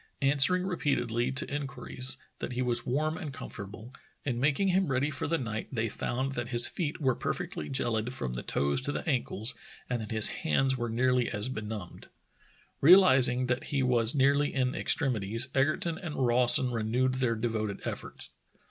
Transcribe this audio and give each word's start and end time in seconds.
Answering 0.23 0.65
repeatedly, 0.65 1.31
to 1.33 1.55
inquiries, 1.55 2.17
that 2.39 2.53
he 2.53 2.63
was 2.63 2.87
warm 2.87 3.19
and 3.19 3.31
comfortable, 3.31 3.93
in 4.25 4.39
making 4.39 4.69
him 4.69 4.87
ready 4.87 5.11
for 5.11 5.27
the 5.27 5.37
night 5.37 5.67
they 5.71 5.89
found 5.89 6.31
that 6.33 6.47
his 6.47 6.67
feet 6.67 6.99
were 6.99 7.13
perfectly 7.13 7.69
geHd 7.69 8.11
from 8.11 8.33
the 8.33 8.41
toes 8.41 8.81
to 8.81 8.91
the 8.91 9.07
ankles 9.07 9.53
and 9.87 10.01
that 10.01 10.09
his 10.09 10.29
hands 10.41 10.75
were 10.75 10.89
nearly 10.89 11.29
as 11.29 11.49
benumbed. 11.49 12.07
Realizing 12.81 13.45
that 13.45 13.65
he 13.65 13.83
was 13.83 14.15
nearly 14.15 14.51
in 14.51 14.73
extremities, 14.73 15.49
Eger 15.55 15.77
ton 15.77 15.99
and 15.99 16.15
Rawson 16.15 16.71
renewed 16.71 17.13
their 17.21 17.35
devoted 17.35 17.79
efforts. 17.85 18.31